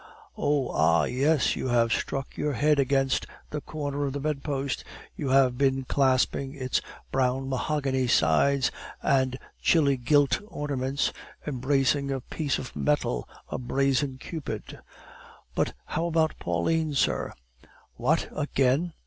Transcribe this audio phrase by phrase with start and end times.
[0.35, 0.69] Oh!
[0.69, 1.03] ah!
[1.03, 4.83] yes, you have struck your head against the corner of the bedpost,
[5.15, 6.81] you have been clasping its
[7.11, 8.71] brown mahogany sides,
[9.03, 11.13] and chilly gilt ornaments;
[11.45, 14.79] embracing a piece of metal, a brazen Cupid."
[15.53, 17.31] "But how about Pauline, sir?"
[17.95, 18.93] "What, again?